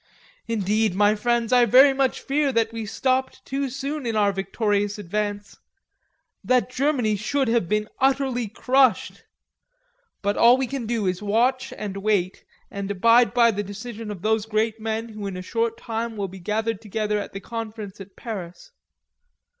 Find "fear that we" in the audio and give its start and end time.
2.21-2.87